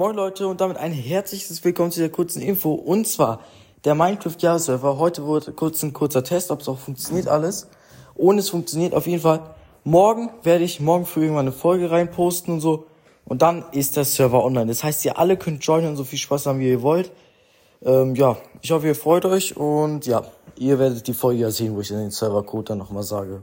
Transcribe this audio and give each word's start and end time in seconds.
Moin 0.00 0.16
Leute 0.16 0.48
und 0.48 0.62
damit 0.62 0.78
ein 0.78 0.92
herzliches 0.92 1.62
Willkommen 1.62 1.90
zu 1.90 2.00
dieser 2.00 2.08
kurzen 2.08 2.40
Info. 2.40 2.72
Und 2.72 3.06
zwar 3.06 3.40
der 3.84 3.94
Minecraft-Jahr-Server. 3.94 4.96
Heute 4.96 5.26
wurde 5.26 5.52
kurz 5.52 5.82
ein 5.82 5.92
kurzer 5.92 6.24
Test, 6.24 6.50
ob 6.50 6.62
es 6.62 6.68
auch 6.70 6.78
funktioniert 6.78 7.28
alles. 7.28 7.68
Und 8.14 8.38
es 8.38 8.48
funktioniert 8.48 8.94
auf 8.94 9.06
jeden 9.06 9.20
Fall. 9.20 9.54
Morgen 9.84 10.30
werde 10.42 10.64
ich 10.64 10.80
morgen 10.80 11.04
früh 11.04 11.24
irgendwann 11.24 11.48
eine 11.48 11.52
Folge 11.52 11.90
reinposten 11.90 12.54
und 12.54 12.60
so. 12.62 12.86
Und 13.26 13.42
dann 13.42 13.62
ist 13.72 13.98
der 13.98 14.06
Server 14.06 14.42
online. 14.42 14.68
Das 14.68 14.82
heißt, 14.82 15.04
ihr 15.04 15.18
alle 15.18 15.36
könnt 15.36 15.62
joinen 15.66 15.90
und 15.90 15.96
so 15.96 16.04
viel 16.04 16.18
Spaß 16.18 16.46
haben, 16.46 16.60
wie 16.60 16.70
ihr 16.70 16.80
wollt. 16.80 17.12
Ähm, 17.82 18.14
ja, 18.14 18.38
ich 18.62 18.70
hoffe, 18.70 18.86
ihr 18.86 18.94
freut 18.94 19.26
euch 19.26 19.58
und 19.58 20.06
ja, 20.06 20.22
ihr 20.56 20.78
werdet 20.78 21.08
die 21.08 21.12
Folge 21.12 21.42
ja 21.42 21.50
sehen, 21.50 21.76
wo 21.76 21.82
ich 21.82 21.88
den 21.88 22.10
Servercode 22.10 22.70
dann 22.70 22.78
nochmal 22.78 23.02
sage. 23.02 23.42